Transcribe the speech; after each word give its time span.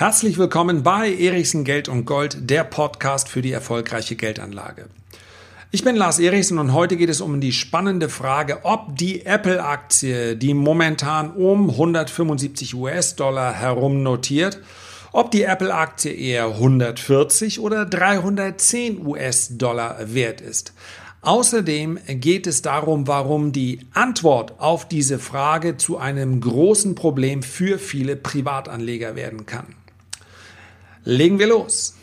Herzlich 0.00 0.38
willkommen 0.38 0.82
bei 0.82 1.12
Erichsen 1.12 1.62
Geld 1.62 1.86
und 1.86 2.06
Gold, 2.06 2.48
der 2.48 2.64
Podcast 2.64 3.28
für 3.28 3.42
die 3.42 3.52
erfolgreiche 3.52 4.16
Geldanlage. 4.16 4.86
Ich 5.72 5.84
bin 5.84 5.94
Lars 5.94 6.18
Erichsen 6.18 6.58
und 6.58 6.72
heute 6.72 6.96
geht 6.96 7.10
es 7.10 7.20
um 7.20 7.38
die 7.38 7.52
spannende 7.52 8.08
Frage, 8.08 8.60
ob 8.62 8.96
die 8.96 9.26
Apple-Aktie, 9.26 10.36
die 10.36 10.54
momentan 10.54 11.32
um 11.32 11.68
175 11.68 12.74
US-Dollar 12.76 13.52
herum 13.52 14.02
notiert, 14.02 14.58
ob 15.12 15.32
die 15.32 15.42
Apple-Aktie 15.42 16.12
eher 16.12 16.46
140 16.46 17.60
oder 17.60 17.84
310 17.84 19.06
US-Dollar 19.06 19.98
wert 20.14 20.40
ist. 20.40 20.72
Außerdem 21.20 21.98
geht 22.06 22.46
es 22.46 22.62
darum, 22.62 23.06
warum 23.06 23.52
die 23.52 23.80
Antwort 23.92 24.58
auf 24.60 24.88
diese 24.88 25.18
Frage 25.18 25.76
zu 25.76 25.98
einem 25.98 26.40
großen 26.40 26.94
Problem 26.94 27.42
für 27.42 27.78
viele 27.78 28.16
Privatanleger 28.16 29.14
werden 29.14 29.44
kann. 29.44 29.66
Legen 31.10 31.40
wir 31.40 31.48
los. 31.48 31.96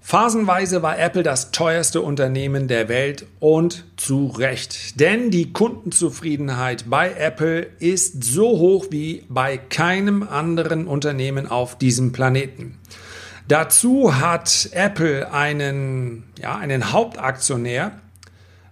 Phasenweise 0.00 0.82
war 0.82 0.98
Apple 0.98 1.22
das 1.22 1.52
teuerste 1.52 2.00
Unternehmen 2.00 2.66
der 2.66 2.88
Welt 2.88 3.24
und 3.38 3.84
zu 3.96 4.26
Recht. 4.26 4.98
Denn 4.98 5.30
die 5.30 5.52
Kundenzufriedenheit 5.52 6.90
bei 6.90 7.12
Apple 7.12 7.68
ist 7.78 8.24
so 8.24 8.58
hoch 8.58 8.86
wie 8.90 9.24
bei 9.28 9.58
keinem 9.58 10.24
anderen 10.24 10.88
Unternehmen 10.88 11.46
auf 11.46 11.78
diesem 11.78 12.10
Planeten. 12.10 12.76
Dazu 13.46 14.20
hat 14.20 14.70
Apple 14.72 15.32
einen, 15.32 16.24
ja, 16.40 16.56
einen 16.56 16.90
Hauptaktionär, 16.92 17.92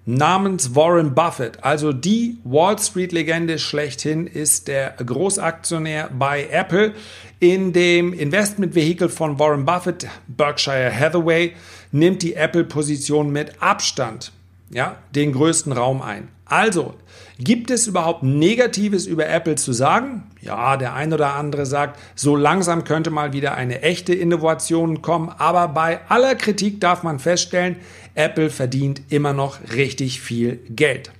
namens 0.06 0.74
Warren 0.74 1.14
Buffett. 1.14 1.62
Also 1.64 1.92
die 1.92 2.38
Wall 2.44 2.78
Street-Legende 2.78 3.58
schlechthin 3.58 4.26
ist 4.26 4.68
der 4.68 4.90
Großaktionär 4.92 6.10
bei 6.16 6.48
Apple. 6.50 6.94
In 7.40 7.72
dem 7.72 8.12
Investmentvehikel 8.12 9.08
von 9.08 9.38
Warren 9.38 9.64
Buffett, 9.64 10.06
Berkshire 10.26 10.92
Hathaway, 10.94 11.54
nimmt 11.92 12.22
die 12.22 12.34
Apple-Position 12.34 13.30
mit 13.30 13.62
Abstand 13.62 14.32
ja, 14.74 14.96
den 15.14 15.32
größten 15.32 15.72
Raum 15.72 16.02
ein. 16.02 16.28
Also, 16.44 16.94
gibt 17.38 17.70
es 17.70 17.86
überhaupt 17.86 18.24
Negatives 18.24 19.06
über 19.06 19.28
Apple 19.28 19.54
zu 19.54 19.72
sagen? 19.72 20.24
Ja, 20.42 20.76
der 20.76 20.94
ein 20.94 21.12
oder 21.12 21.34
andere 21.34 21.64
sagt, 21.64 21.98
so 22.16 22.36
langsam 22.36 22.82
könnte 22.82 23.10
mal 23.10 23.32
wieder 23.32 23.54
eine 23.54 23.82
echte 23.82 24.12
Innovation 24.14 25.00
kommen, 25.00 25.30
aber 25.38 25.68
bei 25.68 26.00
aller 26.08 26.34
Kritik 26.34 26.80
darf 26.80 27.04
man 27.04 27.20
feststellen, 27.20 27.76
Apple 28.14 28.50
verdient 28.50 29.00
immer 29.08 29.32
noch 29.32 29.58
richtig 29.74 30.20
viel 30.20 30.60
Geld. 30.68 31.12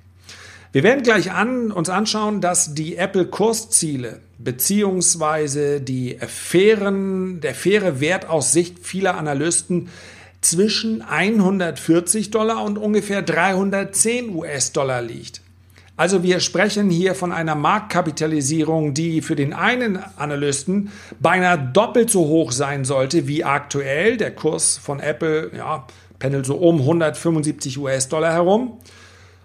Wir 0.73 0.83
werden 0.83 1.05
gleich 1.05 1.31
an, 1.31 1.71
uns 1.71 1.89
anschauen, 1.89 2.41
dass 2.41 2.75
die 2.75 2.97
Apple-Kursziele 2.97 4.21
beziehungsweise 4.39 5.81
die 5.81 6.19
fairen, 6.27 7.41
der 7.41 7.55
faire 7.55 8.01
Wert 8.01 8.29
aus 8.29 8.53
Sicht 8.53 8.81
vieler 8.85 9.17
Analysten 9.17 9.89
zwischen 10.45 11.03
140 11.03 12.31
Dollar 12.31 12.63
und 12.63 12.79
ungefähr 12.79 13.23
310 13.23 14.35
US-Dollar 14.35 15.03
liegt. 15.03 15.41
Also 15.97 16.23
wir 16.25 16.41
sprechen 16.41 16.91
hier 16.91 17.15
von 17.15 17.31
einer 17.31 17.55
Marktkapitalisierung, 17.55 18.95
die 18.95 19.23
für 19.23 19.37
den 19.37 19.53
einen 19.53 19.99
Analysten 20.17 20.91
beinahe 21.21 21.71
doppelt 21.73 22.11
so 22.11 22.27
hoch 22.27 22.51
sein 22.51 22.85
sollte 22.85 23.29
wie 23.29 23.45
aktuell. 23.45 24.17
Der 24.17 24.35
Kurs 24.35 24.77
von 24.77 24.99
Apple 24.99 25.53
ja, 25.57 25.87
pendelt 26.19 26.47
so 26.47 26.57
um 26.57 26.81
175 26.81 27.79
US-Dollar 27.79 28.33
herum. 28.33 28.79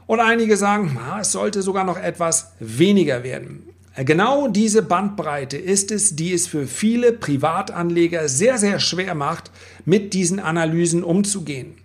Und 0.07 0.19
einige 0.19 0.57
sagen, 0.57 0.99
es 1.21 1.31
sollte 1.31 1.61
sogar 1.61 1.83
noch 1.83 1.97
etwas 1.97 2.53
weniger 2.59 3.23
werden. 3.23 3.69
Genau 3.95 4.47
diese 4.47 4.81
Bandbreite 4.81 5.57
ist 5.57 5.91
es, 5.91 6.15
die 6.15 6.33
es 6.33 6.47
für 6.47 6.67
viele 6.67 7.11
Privatanleger 7.11 8.29
sehr, 8.29 8.57
sehr 8.57 8.79
schwer 8.79 9.15
macht, 9.15 9.51
mit 9.85 10.13
diesen 10.13 10.39
Analysen 10.39 11.03
umzugehen. 11.03 11.75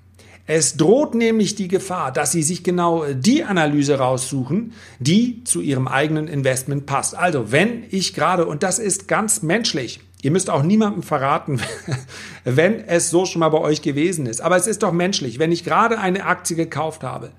Es 0.46 0.76
droht 0.76 1.14
nämlich 1.14 1.54
die 1.54 1.68
Gefahr, 1.68 2.12
dass 2.12 2.32
Sie 2.32 2.42
sich 2.42 2.62
genau 2.62 3.06
die 3.06 3.44
Analyse 3.44 3.98
raussuchen, 3.98 4.74
die 4.98 5.42
zu 5.44 5.62
Ihrem 5.62 5.88
eigenen 5.88 6.28
Investment 6.28 6.84
passt. 6.84 7.16
Also 7.16 7.50
wenn 7.50 7.84
ich 7.90 8.12
gerade, 8.12 8.44
und 8.44 8.62
das 8.62 8.78
ist 8.78 9.08
ganz 9.08 9.42
menschlich, 9.42 10.00
ihr 10.20 10.30
müsst 10.30 10.50
auch 10.50 10.62
niemandem 10.62 11.02
verraten, 11.02 11.60
wenn 12.44 12.86
es 12.86 13.08
so 13.08 13.24
schon 13.24 13.40
mal 13.40 13.48
bei 13.48 13.58
euch 13.58 13.80
gewesen 13.80 14.26
ist, 14.26 14.42
aber 14.42 14.56
es 14.56 14.66
ist 14.66 14.82
doch 14.82 14.92
menschlich, 14.92 15.38
wenn 15.38 15.50
ich 15.50 15.64
gerade 15.64 15.98
eine 15.98 16.26
Aktie 16.26 16.56
gekauft 16.56 17.02
habe, 17.04 17.32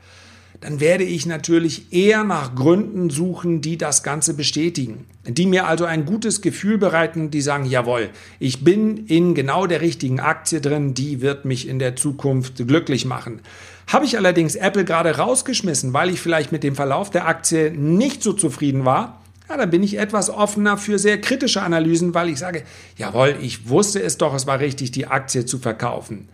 dann 0.66 0.80
werde 0.80 1.04
ich 1.04 1.28
natürlich 1.28 1.94
eher 1.94 2.24
nach 2.24 2.56
Gründen 2.56 3.12
suchen, 3.12 3.62
die 3.62 3.78
das 3.78 4.02
Ganze 4.02 4.34
bestätigen, 4.34 5.06
die 5.28 5.46
mir 5.46 5.68
also 5.68 5.86
ein 5.86 6.06
gutes 6.06 6.42
Gefühl 6.42 6.80
bereiten, 6.80 7.30
die 7.30 7.42
sagen, 7.42 7.66
jawohl, 7.66 8.10
ich 8.40 8.64
bin 8.64 9.06
in 9.06 9.36
genau 9.36 9.68
der 9.68 9.82
richtigen 9.82 10.20
Aktie 10.20 10.62
drin, 10.62 10.96
die 10.96 11.22
wird 11.22 11.46
mich 11.46 11.68
in 11.68 11.78
der 11.78 11.96
Zukunft 11.96 12.68
glücklich 12.68 13.06
machen. 13.06 13.42
Habe 13.86 14.06
ich 14.06 14.18
allerdings 14.18 14.56
Apple 14.56 14.86
gerade 14.86 15.16
rausgeschmissen, 15.18 15.94
weil 15.94 16.10
ich 16.10 16.20
vielleicht 16.20 16.52
mit 16.52 16.64
dem 16.64 16.74
Verlauf 16.74 17.12
der 17.12 17.28
Aktie 17.28 17.70
nicht 17.70 18.24
so 18.24 18.34
zufrieden 18.34 18.86
war, 18.86 19.22
ja, 19.48 19.58
dann 19.58 19.70
bin 19.70 19.84
ich 19.84 20.00
etwas 20.00 20.32
offener 20.32 20.80
für 20.80 20.98
sehr 20.98 21.22
kritische 21.22 21.62
Analysen, 21.62 22.16
weil 22.16 22.30
ich 22.30 22.40
sage, 22.40 22.64
jawohl, 22.98 23.36
ich 23.40 23.70
wusste 23.70 24.02
es 24.02 24.18
doch, 24.18 24.34
es 24.34 24.48
war 24.48 24.60
richtig, 24.60 24.90
die 24.90 25.06
Aktie 25.06 25.46
zu 25.46 25.60
verkaufen. 25.60 26.28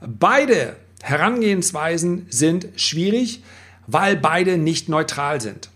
Beide 0.00 0.76
Herangehensweisen 1.02 2.26
sind 2.30 2.68
schwierig, 2.76 3.42
weil 3.86 4.16
beide 4.16 4.58
nicht 4.58 4.88
neutral 4.88 5.40
sind. 5.40 5.70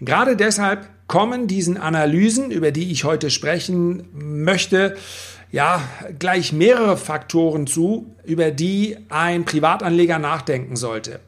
Gerade 0.00 0.36
deshalb 0.36 0.88
kommen 1.08 1.46
diesen 1.46 1.76
Analysen, 1.76 2.50
über 2.50 2.70
die 2.70 2.92
ich 2.92 3.04
heute 3.04 3.30
sprechen 3.30 4.04
möchte, 4.12 4.96
ja, 5.50 5.82
gleich 6.18 6.52
mehrere 6.52 6.98
Faktoren 6.98 7.66
zu, 7.66 8.14
über 8.24 8.50
die 8.50 8.96
ein 9.08 9.44
Privatanleger 9.44 10.18
nachdenken 10.18 10.76
sollte. 10.76 11.20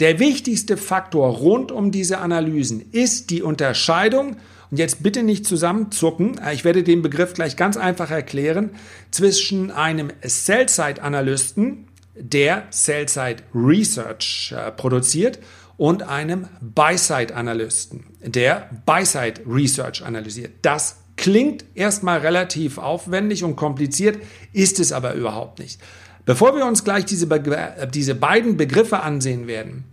Der 0.00 0.18
wichtigste 0.18 0.76
Faktor 0.76 1.28
rund 1.28 1.70
um 1.70 1.92
diese 1.92 2.18
Analysen 2.18 2.84
ist 2.90 3.30
die 3.30 3.42
Unterscheidung, 3.42 4.36
und 4.70 4.78
jetzt 4.78 5.02
bitte 5.02 5.22
nicht 5.22 5.46
zusammenzucken, 5.46 6.40
ich 6.52 6.64
werde 6.64 6.82
den 6.82 7.02
Begriff 7.02 7.34
gleich 7.34 7.56
ganz 7.56 7.76
einfach 7.76 8.10
erklären, 8.10 8.70
zwischen 9.10 9.70
einem 9.70 10.10
Sell-Side-Analysten 10.22 11.88
der 12.20 12.64
Sell-Side 12.70 13.42
Research 13.54 14.54
äh, 14.56 14.70
produziert 14.72 15.38
und 15.76 16.02
einem 16.02 16.46
Buy-Side-Analysten, 16.60 18.04
der 18.20 18.68
Buy-Side 18.84 19.42
Research 19.48 20.04
analysiert. 20.04 20.52
Das 20.62 20.96
klingt 21.16 21.64
erstmal 21.74 22.18
relativ 22.20 22.78
aufwendig 22.78 23.44
und 23.44 23.56
kompliziert, 23.56 24.18
ist 24.52 24.78
es 24.78 24.92
aber 24.92 25.14
überhaupt 25.14 25.58
nicht. 25.58 25.80
Bevor 26.26 26.54
wir 26.54 26.66
uns 26.66 26.84
gleich 26.84 27.06
diese, 27.06 27.26
äh, 27.30 27.88
diese 27.88 28.14
beiden 28.14 28.56
Begriffe 28.56 29.00
ansehen 29.00 29.46
werden 29.46 29.84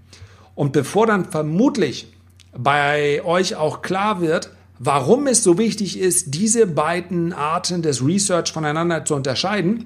und 0.55 0.73
bevor 0.73 1.07
dann 1.07 1.25
vermutlich 1.25 2.13
bei 2.57 3.23
euch 3.23 3.55
auch 3.55 3.81
klar 3.81 4.21
wird, 4.21 4.51
warum 4.79 5.27
es 5.27 5.43
so 5.43 5.57
wichtig 5.57 5.99
ist, 5.99 6.33
diese 6.33 6.67
beiden 6.67 7.33
Arten 7.33 7.81
des 7.81 8.05
Research 8.05 8.51
voneinander 8.51 9.05
zu 9.05 9.15
unterscheiden, 9.15 9.85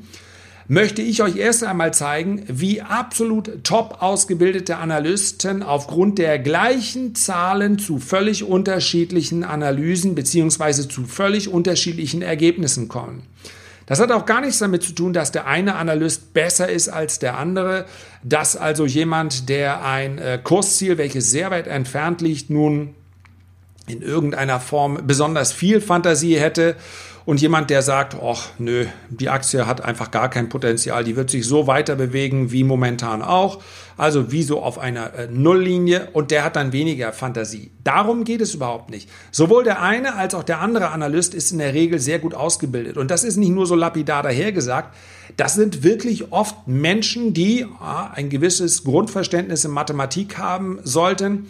möchte 0.72 1.02
ich 1.02 1.22
euch 1.22 1.36
erst 1.36 1.66
einmal 1.66 1.94
zeigen, 1.94 2.46
wie 2.48 2.82
absolut 2.82 3.66
top 3.66 3.98
ausgebildete 4.02 4.78
Analysten 4.78 5.64
aufgrund 5.64 6.18
der 6.18 6.40
gleichen 6.40 7.14
Zahlen 7.14 7.78
zu 7.78 8.00
völlig 8.00 8.46
unterschiedlichen 8.46 9.44
Analysen 9.44 10.16
beziehungsweise 10.16 10.88
zu 10.88 11.04
völlig 11.04 11.50
unterschiedlichen 11.50 12.22
Ergebnissen 12.22 12.88
kommen. 12.88 13.24
Das 13.86 14.00
hat 14.00 14.14
auch 14.14 14.26
gar 14.26 14.40
nichts 14.40 14.60
damit 14.60 14.84
zu 14.84 14.94
tun, 14.94 15.12
dass 15.12 15.34
der 15.34 15.46
eine 15.46 15.76
Analyst 15.76 16.34
besser 16.34 16.70
ist 16.70 16.88
als 16.88 17.20
der 17.20 17.38
andere, 17.38 17.86
dass 18.24 18.56
also 18.56 18.86
jemand, 18.86 19.50
der 19.50 19.84
ein 19.84 20.20
äh, 20.20 20.40
Kursziel, 20.42 20.98
welches 20.98 21.32
sehr 21.32 21.52
weit 21.52 21.68
entfernt 21.68 22.22
liegt, 22.22 22.50
nun 22.50 22.96
in 23.88 24.02
irgendeiner 24.02 24.62
Form 24.62 25.00
besonders 25.06 25.52
viel 25.52 25.82
Fantasie 25.82 26.40
hätte 26.40 26.78
und 27.26 27.42
jemand, 27.42 27.70
der 27.70 27.82
sagt, 27.82 28.16
ach 28.22 28.50
nö, 28.58 28.86
die 29.10 29.30
Aktie 29.30 29.68
hat 29.68 29.82
einfach 29.82 30.12
gar 30.12 30.30
kein 30.30 30.50
Potenzial, 30.50 31.04
die 31.04 31.16
wird 31.16 31.30
sich 31.30 31.46
so 31.46 31.68
weiter 31.68 31.96
bewegen 31.96 32.52
wie 32.52 32.64
momentan 32.64 33.22
auch, 33.22 33.62
also 33.98 34.32
wie 34.32 34.44
so 34.44 34.62
auf 34.62 34.80
einer 34.80 35.14
äh, 35.14 35.28
Nulllinie 35.28 36.10
und 36.14 36.32
der 36.32 36.44
hat 36.44 36.56
dann 36.56 36.74
weniger 36.74 37.14
Fantasie. 37.14 37.72
Darum 37.84 38.24
geht 38.24 38.42
es 38.42 38.56
überhaupt 38.56 38.90
nicht. 38.90 39.10
Sowohl 39.32 39.64
der 39.64 39.82
eine 39.82 40.16
als 40.16 40.34
auch 40.34 40.44
der 40.44 40.60
andere 40.60 40.90
Analyst 40.90 41.34
ist 41.34 41.52
in 41.52 41.60
der 41.60 41.74
Regel 41.74 42.00
sehr 42.00 42.20
gut 42.20 42.34
ausgebildet 42.34 42.98
und 42.98 43.12
das 43.12 43.24
ist 43.24 43.38
nicht 43.38 43.52
nur 43.52 43.66
so 43.66 43.76
lapidar 43.76 44.24
dahergesagt, 44.24 44.96
das 45.38 45.54
sind 45.54 45.84
wirklich 45.84 46.32
oft 46.32 46.68
Menschen, 46.68 47.34
die 47.34 47.66
ah, 47.80 48.12
ein 48.14 48.30
gewisses 48.30 48.84
Grundverständnis 48.84 49.64
in 49.64 49.72
Mathematik 49.72 50.38
haben 50.38 50.80
sollten 50.84 51.48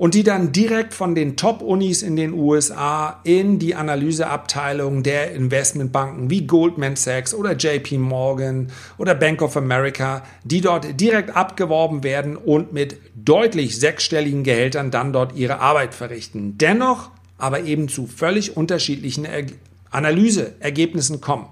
und 0.00 0.14
die 0.14 0.22
dann 0.22 0.50
direkt 0.50 0.94
von 0.94 1.14
den 1.14 1.36
Top-Unis 1.36 2.00
in 2.00 2.16
den 2.16 2.32
USA 2.32 3.20
in 3.22 3.58
die 3.58 3.74
Analyseabteilung 3.74 5.02
der 5.02 5.32
Investmentbanken 5.32 6.30
wie 6.30 6.46
Goldman 6.46 6.96
Sachs 6.96 7.34
oder 7.34 7.52
JP 7.52 7.98
Morgan 7.98 8.68
oder 8.96 9.14
Bank 9.14 9.42
of 9.42 9.58
America, 9.58 10.24
die 10.42 10.62
dort 10.62 10.98
direkt 10.98 11.36
abgeworben 11.36 12.02
werden 12.02 12.38
und 12.38 12.72
mit 12.72 12.96
deutlich 13.14 13.78
sechsstelligen 13.78 14.42
Gehältern 14.42 14.90
dann 14.90 15.12
dort 15.12 15.36
ihre 15.36 15.60
Arbeit 15.60 15.92
verrichten. 15.92 16.56
Dennoch 16.56 17.10
aber 17.36 17.64
eben 17.64 17.90
zu 17.90 18.06
völlig 18.06 18.56
unterschiedlichen 18.56 19.26
er 19.26 19.44
Analyseergebnissen 19.90 21.20
kommen. 21.20 21.44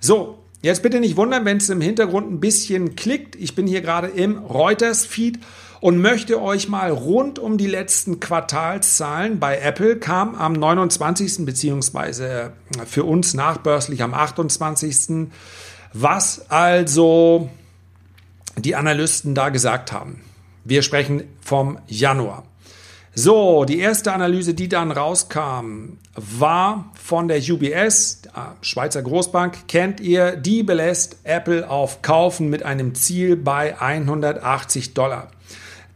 So, 0.00 0.38
jetzt 0.62 0.82
bitte 0.82 1.00
nicht 1.00 1.18
wundern, 1.18 1.44
wenn 1.44 1.58
es 1.58 1.68
im 1.68 1.82
Hintergrund 1.82 2.32
ein 2.32 2.40
bisschen 2.40 2.96
klickt. 2.96 3.36
Ich 3.36 3.54
bin 3.54 3.66
hier 3.66 3.82
gerade 3.82 4.08
im 4.08 4.38
Reuters-Feed 4.38 5.38
und 5.84 5.98
möchte 5.98 6.40
euch 6.40 6.70
mal 6.70 6.90
rund 6.90 7.38
um 7.38 7.58
die 7.58 7.66
letzten 7.66 8.18
Quartalszahlen 8.18 9.38
bei 9.38 9.58
Apple 9.58 9.98
kam 9.98 10.34
am 10.34 10.54
29. 10.54 11.44
beziehungsweise 11.44 12.52
für 12.86 13.04
uns 13.04 13.34
nachbörslich 13.34 14.02
am 14.02 14.14
28. 14.14 15.28
Was 15.92 16.50
also 16.50 17.50
die 18.56 18.76
Analysten 18.76 19.34
da 19.34 19.50
gesagt 19.50 19.92
haben. 19.92 20.22
Wir 20.64 20.80
sprechen 20.80 21.24
vom 21.42 21.78
Januar. 21.86 22.44
So, 23.14 23.66
die 23.66 23.78
erste 23.78 24.14
Analyse, 24.14 24.54
die 24.54 24.70
dann 24.70 24.90
rauskam, 24.90 25.98
war 26.16 26.92
von 26.94 27.28
der 27.28 27.42
UBS, 27.42 28.22
Schweizer 28.62 29.02
Großbank, 29.02 29.68
kennt 29.68 30.00
ihr, 30.00 30.36
die 30.36 30.62
belässt 30.62 31.18
Apple 31.24 31.68
auf 31.68 32.00
Kaufen 32.00 32.48
mit 32.48 32.62
einem 32.62 32.94
Ziel 32.94 33.36
bei 33.36 33.78
180 33.78 34.94
Dollar. 34.94 35.28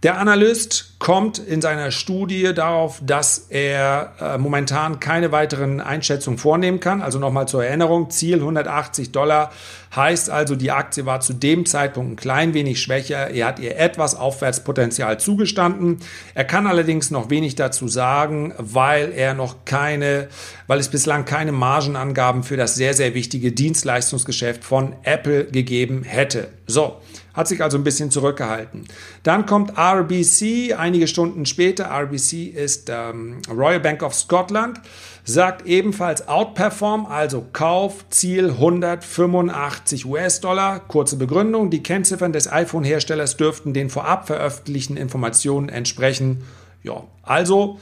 Der 0.02 0.18
Analyst 0.18 0.87
kommt 0.98 1.38
in 1.38 1.62
seiner 1.62 1.92
Studie 1.92 2.52
darauf, 2.54 3.00
dass 3.04 3.46
er 3.50 4.14
äh, 4.20 4.38
momentan 4.38 4.98
keine 4.98 5.30
weiteren 5.30 5.80
Einschätzungen 5.80 6.38
vornehmen 6.38 6.80
kann. 6.80 7.02
Also 7.02 7.20
nochmal 7.20 7.46
zur 7.46 7.64
Erinnerung, 7.64 8.10
Ziel 8.10 8.38
180 8.38 9.12
Dollar 9.12 9.52
heißt 9.94 10.28
also, 10.28 10.56
die 10.56 10.70
Aktie 10.70 11.06
war 11.06 11.20
zu 11.20 11.32
dem 11.32 11.66
Zeitpunkt 11.66 12.12
ein 12.12 12.16
klein 12.16 12.52
wenig 12.52 12.82
schwächer. 12.82 13.30
Er 13.30 13.46
hat 13.46 13.58
ihr 13.60 13.76
etwas 13.78 14.16
Aufwärtspotenzial 14.16 15.20
zugestanden. 15.20 15.98
Er 16.34 16.44
kann 16.44 16.66
allerdings 16.66 17.10
noch 17.10 17.30
wenig 17.30 17.54
dazu 17.54 17.86
sagen, 17.88 18.52
weil 18.58 19.12
er 19.12 19.34
noch 19.34 19.64
keine, 19.64 20.28
weil 20.66 20.80
es 20.80 20.88
bislang 20.88 21.24
keine 21.24 21.52
Margenangaben 21.52 22.42
für 22.42 22.56
das 22.56 22.74
sehr, 22.74 22.94
sehr 22.94 23.14
wichtige 23.14 23.52
Dienstleistungsgeschäft 23.52 24.64
von 24.64 24.94
Apple 25.04 25.44
gegeben 25.44 26.02
hätte. 26.02 26.48
So 26.66 26.96
hat 27.38 27.46
sich 27.46 27.62
also 27.62 27.78
ein 27.78 27.84
bisschen 27.84 28.10
zurückgehalten. 28.10 28.84
Dann 29.22 29.46
kommt 29.46 29.78
RBC, 29.78 30.74
einige 30.88 31.06
Stunden 31.06 31.44
später, 31.44 31.90
RBC 31.90 32.46
ist 32.46 32.88
ähm, 32.88 33.42
Royal 33.50 33.78
Bank 33.78 34.02
of 34.02 34.14
Scotland, 34.14 34.80
sagt 35.22 35.66
ebenfalls 35.66 36.28
Outperform, 36.28 37.04
also 37.04 37.44
Kaufziel 37.52 38.48
185 38.48 40.06
US-Dollar. 40.06 40.80
Kurze 40.80 41.16
Begründung, 41.16 41.68
die 41.68 41.82
Kennziffern 41.82 42.32
des 42.32 42.50
iPhone-Herstellers 42.50 43.36
dürften 43.36 43.74
den 43.74 43.90
vorab 43.90 44.26
veröffentlichten 44.26 44.96
Informationen 44.96 45.68
entsprechen. 45.68 46.42
Ja, 46.82 47.04
also 47.22 47.78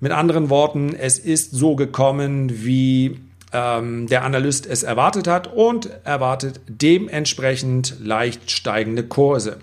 mit 0.00 0.10
anderen 0.10 0.50
Worten, 0.50 0.96
es 0.98 1.20
ist 1.20 1.52
so 1.52 1.76
gekommen, 1.76 2.64
wie 2.64 3.20
ähm, 3.52 4.08
der 4.08 4.24
Analyst 4.24 4.66
es 4.66 4.82
erwartet 4.82 5.28
hat 5.28 5.46
und 5.46 5.90
erwartet 6.02 6.60
dementsprechend 6.66 7.94
leicht 8.00 8.50
steigende 8.50 9.04
Kurse. 9.04 9.58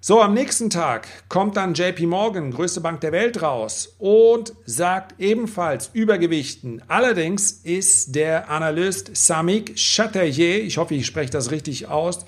So, 0.00 0.22
am 0.22 0.32
nächsten 0.32 0.70
Tag 0.70 1.08
kommt 1.28 1.56
dann 1.56 1.74
JP 1.74 2.06
Morgan, 2.06 2.52
größte 2.52 2.80
Bank 2.80 3.00
der 3.00 3.10
Welt, 3.10 3.42
raus 3.42 3.96
und 3.98 4.52
sagt 4.64 5.20
ebenfalls 5.20 5.90
Übergewichten. 5.92 6.82
Allerdings 6.86 7.50
ist 7.50 8.14
der 8.14 8.48
Analyst 8.48 9.16
Samik 9.16 9.74
Chatterjee, 9.74 10.58
ich 10.58 10.78
hoffe, 10.78 10.94
ich 10.94 11.04
spreche 11.04 11.32
das 11.32 11.50
richtig 11.50 11.88
aus, 11.88 12.26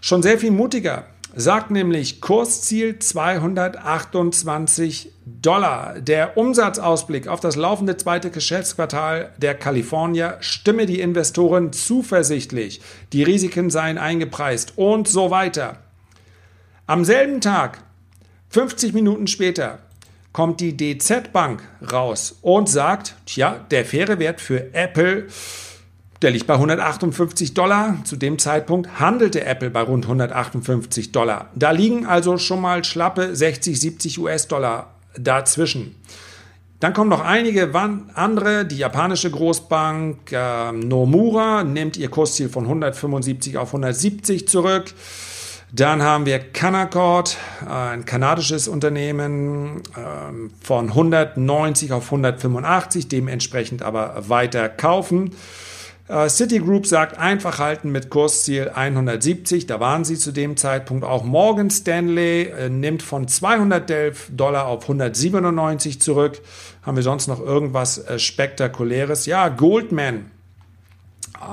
schon 0.00 0.22
sehr 0.22 0.38
viel 0.38 0.52
mutiger 0.52 1.04
sagt 1.34 1.70
nämlich 1.70 2.20
Kursziel 2.20 2.98
228 2.98 5.12
Dollar. 5.24 5.98
Der 5.98 6.36
Umsatzausblick 6.36 7.26
auf 7.26 7.40
das 7.40 7.56
laufende 7.56 7.96
zweite 7.96 8.30
Geschäftsquartal 8.30 9.32
der 9.38 9.54
Kalifornier 9.54 10.36
stimme 10.40 10.84
die 10.84 11.00
Investoren 11.00 11.72
zuversichtlich. 11.72 12.82
Die 13.14 13.22
Risiken 13.22 13.70
seien 13.70 13.96
eingepreist 13.96 14.74
und 14.76 15.08
so 15.08 15.30
weiter. 15.30 15.78
Am 16.92 17.06
selben 17.06 17.40
Tag, 17.40 17.78
50 18.50 18.92
Minuten 18.92 19.26
später, 19.26 19.78
kommt 20.34 20.60
die 20.60 20.76
DZ 20.76 21.32
Bank 21.32 21.62
raus 21.90 22.36
und 22.42 22.68
sagt, 22.68 23.14
tja, 23.24 23.64
der 23.70 23.86
faire 23.86 24.18
Wert 24.18 24.42
für 24.42 24.74
Apple 24.74 25.28
der 26.20 26.32
liegt 26.32 26.46
bei 26.46 26.52
158 26.52 27.54
Dollar. 27.54 27.96
Zu 28.04 28.16
dem 28.16 28.38
Zeitpunkt 28.38 29.00
handelte 29.00 29.42
Apple 29.42 29.70
bei 29.70 29.80
rund 29.80 30.04
158 30.04 31.12
Dollar. 31.12 31.48
Da 31.54 31.70
liegen 31.70 32.04
also 32.04 32.36
schon 32.36 32.60
mal 32.60 32.84
schlappe 32.84 33.34
60, 33.34 33.80
70 33.80 34.18
US-Dollar 34.18 34.92
dazwischen. 35.18 35.96
Dann 36.78 36.92
kommen 36.92 37.08
noch 37.08 37.24
einige 37.24 37.70
andere. 38.12 38.66
Die 38.66 38.76
japanische 38.76 39.30
Großbank 39.30 40.30
äh, 40.30 40.72
Nomura 40.72 41.64
nimmt 41.64 41.96
ihr 41.96 42.10
Kursziel 42.10 42.50
von 42.50 42.64
175 42.64 43.56
auf 43.56 43.68
170 43.68 44.46
zurück. 44.46 44.92
Dann 45.74 46.02
haben 46.02 46.26
wir 46.26 46.38
Canaccord, 46.38 47.38
ein 47.66 48.04
kanadisches 48.04 48.68
Unternehmen, 48.68 49.78
äh, 49.96 50.60
von 50.60 50.88
190 50.88 51.92
auf 51.92 52.04
185, 52.04 53.08
dementsprechend 53.08 53.82
aber 53.82 54.28
weiter 54.28 54.68
kaufen. 54.68 55.34
Äh, 56.08 56.28
Citigroup 56.28 56.86
sagt 56.86 57.18
einfach 57.18 57.58
halten 57.58 57.90
mit 57.90 58.10
Kursziel 58.10 58.68
170. 58.68 59.66
Da 59.66 59.80
waren 59.80 60.04
sie 60.04 60.18
zu 60.18 60.30
dem 60.30 60.58
Zeitpunkt 60.58 61.04
auch. 61.04 61.24
Morgan 61.24 61.70
Stanley 61.70 62.42
äh, 62.42 62.68
nimmt 62.68 63.02
von 63.02 63.26
211 63.26 64.28
Dollar 64.36 64.66
auf 64.66 64.82
197 64.82 66.02
zurück. 66.02 66.42
Haben 66.82 66.96
wir 66.96 67.02
sonst 67.02 67.28
noch 67.28 67.40
irgendwas 67.40 67.96
äh, 67.96 68.18
Spektakuläres? 68.18 69.24
Ja, 69.24 69.48
Goldman. 69.48 70.30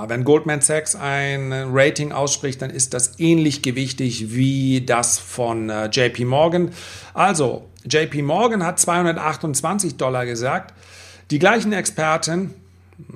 Wenn 0.06 0.24
Goldman 0.24 0.60
Sachs 0.60 0.94
ein 0.94 1.52
Rating 1.72 2.12
ausspricht, 2.12 2.62
dann 2.62 2.70
ist 2.70 2.94
das 2.94 3.18
ähnlich 3.18 3.62
gewichtig 3.62 4.34
wie 4.34 4.82
das 4.84 5.18
von 5.18 5.70
JP 5.90 6.24
Morgan. 6.24 6.70
Also, 7.14 7.68
JP 7.84 8.22
Morgan 8.22 8.64
hat 8.64 8.78
228 8.78 9.96
Dollar 9.96 10.26
gesagt. 10.26 10.74
Die 11.30 11.38
gleichen 11.38 11.72
Experten 11.72 12.54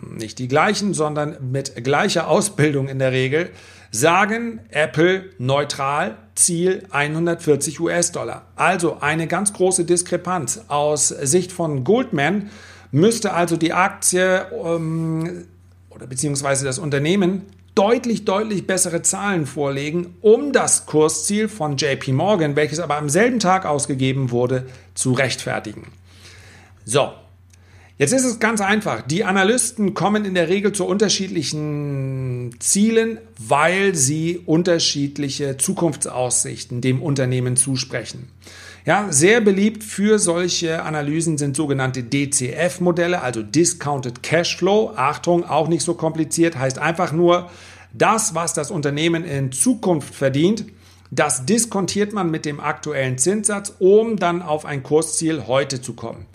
nicht 0.03 0.39
die 0.39 0.49
gleichen, 0.49 0.95
sondern 0.95 1.37
mit 1.51 1.83
gleicher 1.83 2.29
Ausbildung 2.29 2.89
in 2.89 2.99
der 2.99 3.13
Regel, 3.13 3.51
sagen 3.91 4.61
Apple 4.71 5.25
neutral 5.39 6.17
Ziel 6.35 6.85
140 6.91 7.81
US-Dollar. 7.81 8.43
Also 8.57 8.99
eine 9.01 9.27
ganz 9.27 9.53
große 9.53 9.85
Diskrepanz. 9.85 10.63
Aus 10.69 11.09
Sicht 11.09 11.53
von 11.53 11.85
Goldman 11.85 12.51
müsste 12.91 13.33
also 13.33 13.57
die 13.57 13.73
Aktie 13.73 14.47
ähm, 14.53 15.47
oder 15.95 16.07
beziehungsweise 16.07 16.65
das 16.65 16.79
Unternehmen 16.79 17.43
deutlich, 17.75 18.25
deutlich 18.25 18.67
bessere 18.67 19.03
Zahlen 19.03 19.47
vorlegen, 19.47 20.15
um 20.21 20.53
das 20.53 20.87
Kursziel 20.87 21.49
von 21.49 21.77
JP 21.77 22.13
Morgan, 22.13 22.57
welches 22.57 22.81
aber 22.81 22.97
am 22.97 23.09
selben 23.09 23.41
Tag 23.41 23.67
ausgegeben 23.67 24.31
wurde, 24.31 24.67
zu 24.95 25.13
rechtfertigen. 25.13 25.89
So, 26.85 27.13
Jetzt 27.97 28.13
ist 28.13 28.25
es 28.25 28.41
ganz 28.41 28.61
einfach. 28.61 29.03
Die 29.03 29.23
Analysten 29.23 29.95
kommen 29.95 30.25
in 30.25 30.35
der 30.35 30.49
Regel 30.49 30.73
zu 30.73 30.85
unterschiedlichen 30.85 32.57
Zielen, 32.59 33.19
weil 33.39 33.95
sie 33.95 34.41
unterschiedliche 34.47 35.59
Zukunftsaussichten 35.59 36.81
dem 36.81 37.01
Unternehmen 37.01 37.57
zusprechen. 37.57 38.29
Ja, 38.87 39.07
sehr 39.09 39.41
beliebt 39.41 39.83
für 39.83 40.19
solche 40.19 40.83
Analysen 40.83 41.39
sind 41.39 41.57
sogenannte 41.57 42.03
DCF-Modelle, 42.03 43.23
also 43.23 43.43
Discounted 43.43 44.23
Cashflow. 44.23 44.93
Achtung, 44.95 45.47
auch 45.49 45.69
nicht 45.69 45.83
so 45.83 45.95
kompliziert, 45.95 46.59
heißt 46.59 46.79
einfach 46.79 47.11
nur, 47.11 47.49
das, 47.95 48.35
was 48.35 48.53
das 48.53 48.71
Unternehmen 48.71 49.25
in 49.25 49.53
Zukunft 49.53 50.15
verdient, 50.15 50.67
das 51.11 51.47
diskontiert 51.47 52.13
man 52.13 52.31
mit 52.31 52.45
dem 52.45 52.61
aktuellen 52.61 53.17
Zinssatz, 53.17 53.75
um 53.79 54.19
dann 54.19 54.43
auf 54.43 54.67
ein 54.67 54.83
Kursziel 54.83 55.47
heute 55.47 55.81
zu 55.81 55.95
kommen. 55.95 56.27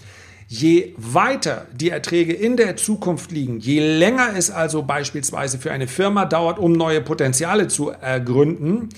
Je 0.47 0.95
weiter 0.97 1.67
die 1.71 1.91
Erträge 1.91 2.33
in 2.33 2.57
der 2.57 2.77
Zukunft 2.77 3.31
liegen, 3.31 3.59
je 3.59 3.79
länger 3.79 4.35
es 4.35 4.49
also 4.49 4.81
beispielsweise 4.81 5.59
für 5.59 5.71
eine 5.71 5.87
Firma 5.87 6.25
dauert, 6.25 6.57
um 6.57 6.71
neue 6.71 7.01
Potenziale 7.01 7.67
zu 7.67 7.89
ergründen, 7.89 8.89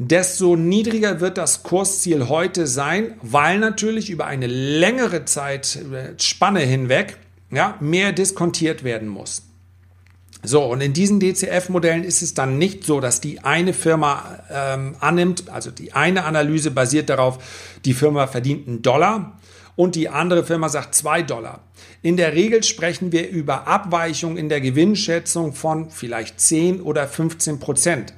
desto 0.00 0.56
niedriger 0.56 1.20
wird 1.20 1.36
das 1.36 1.62
Kursziel 1.62 2.28
heute 2.28 2.66
sein, 2.66 3.14
weil 3.20 3.58
natürlich 3.58 4.08
über 4.08 4.26
eine 4.26 4.46
längere 4.46 5.26
Zeitspanne 5.26 6.60
hinweg 6.60 7.18
ja, 7.50 7.76
mehr 7.80 8.12
diskontiert 8.12 8.82
werden 8.82 9.08
muss. 9.08 9.42
So, 10.42 10.64
und 10.64 10.80
in 10.80 10.94
diesen 10.94 11.20
DCF-Modellen 11.20 12.02
ist 12.02 12.22
es 12.22 12.32
dann 12.32 12.56
nicht 12.56 12.84
so, 12.84 13.00
dass 13.00 13.20
die 13.20 13.40
eine 13.40 13.74
Firma 13.74 14.38
ähm, 14.50 14.96
annimmt, 15.00 15.50
also 15.50 15.70
die 15.70 15.92
eine 15.92 16.24
Analyse 16.24 16.70
basiert 16.70 17.10
darauf, 17.10 17.38
die 17.84 17.92
Firma 17.92 18.26
verdient 18.26 18.66
einen 18.66 18.80
Dollar 18.80 19.38
und 19.76 19.96
die 19.96 20.08
andere 20.08 20.46
Firma 20.46 20.70
sagt 20.70 20.94
2 20.94 21.24
Dollar. 21.24 21.60
In 22.00 22.16
der 22.16 22.32
Regel 22.32 22.62
sprechen 22.62 23.12
wir 23.12 23.28
über 23.28 23.68
Abweichungen 23.68 24.38
in 24.38 24.48
der 24.48 24.62
Gewinnschätzung 24.62 25.52
von 25.52 25.90
vielleicht 25.90 26.40
10 26.40 26.80
oder 26.80 27.06
15 27.06 27.60
Prozent. 27.60 28.14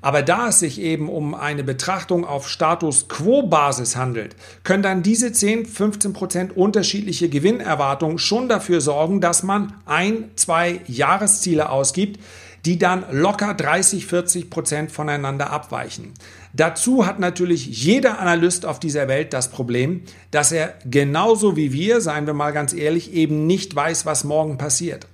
Aber 0.00 0.22
da 0.22 0.48
es 0.48 0.60
sich 0.60 0.80
eben 0.80 1.08
um 1.08 1.34
eine 1.34 1.64
Betrachtung 1.64 2.24
auf 2.24 2.48
Status 2.48 3.08
Quo-Basis 3.08 3.96
handelt, 3.96 4.36
können 4.62 4.82
dann 4.82 5.02
diese 5.02 5.32
10, 5.32 5.66
15 5.66 6.12
Prozent 6.12 6.56
unterschiedliche 6.56 7.28
Gewinnerwartungen 7.28 8.18
schon 8.18 8.48
dafür 8.48 8.80
sorgen, 8.80 9.20
dass 9.20 9.42
man 9.42 9.74
ein, 9.84 10.30
zwei 10.36 10.80
Jahresziele 10.86 11.70
ausgibt, 11.70 12.20
die 12.66 12.78
dann 12.78 13.04
locker 13.12 13.54
30, 13.54 14.06
40 14.06 14.50
Prozent 14.50 14.90
voneinander 14.90 15.50
abweichen. 15.50 16.12
Dazu 16.52 17.06
hat 17.06 17.20
natürlich 17.20 17.66
jeder 17.66 18.18
Analyst 18.18 18.66
auf 18.66 18.80
dieser 18.80 19.08
Welt 19.08 19.32
das 19.32 19.50
Problem, 19.50 20.02
dass 20.32 20.50
er 20.52 20.74
genauso 20.84 21.56
wie 21.56 21.72
wir, 21.72 22.00
seien 22.00 22.26
wir 22.26 22.34
mal 22.34 22.52
ganz 22.52 22.72
ehrlich, 22.72 23.12
eben 23.12 23.46
nicht 23.46 23.74
weiß, 23.74 24.04
was 24.04 24.24
morgen 24.24 24.58
passiert. 24.58 25.06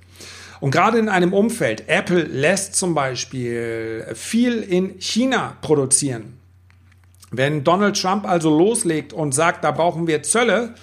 Und 0.62 0.70
gerade 0.70 0.96
in 1.00 1.08
einem 1.08 1.32
Umfeld, 1.32 1.88
Apple 1.88 2.22
lässt 2.22 2.76
zum 2.76 2.94
Beispiel 2.94 4.06
viel 4.14 4.62
in 4.62 5.00
China 5.00 5.56
produzieren. 5.60 6.38
Wenn 7.32 7.64
Donald 7.64 8.00
Trump 8.00 8.28
also 8.28 8.56
loslegt 8.56 9.12
und 9.12 9.32
sagt, 9.32 9.64
da 9.64 9.72
brauchen 9.72 10.06
wir 10.06 10.22
Zölle, 10.22 10.76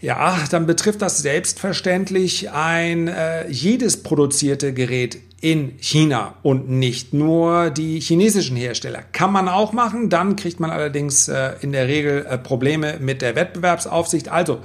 ja, 0.00 0.38
dann 0.50 0.64
betrifft 0.64 1.02
das 1.02 1.18
selbstverständlich 1.18 2.50
ein 2.52 3.08
äh, 3.08 3.46
jedes 3.50 4.02
produzierte 4.02 4.72
Gerät 4.72 5.18
in 5.42 5.74
China 5.80 6.36
und 6.42 6.70
nicht 6.70 7.12
nur 7.12 7.68
die 7.68 8.00
chinesischen 8.00 8.56
Hersteller. 8.56 9.02
Kann 9.12 9.30
man 9.30 9.50
auch 9.50 9.74
machen, 9.74 10.08
dann 10.08 10.34
kriegt 10.34 10.60
man 10.60 10.70
allerdings 10.70 11.28
äh, 11.28 11.56
in 11.60 11.72
der 11.72 11.88
Regel 11.88 12.24
äh, 12.24 12.38
Probleme 12.38 12.96
mit 13.00 13.20
der 13.20 13.36
Wettbewerbsaufsicht. 13.36 14.30
Also, 14.30 14.60